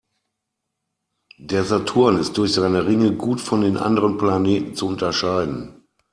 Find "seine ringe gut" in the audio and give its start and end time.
2.53-3.39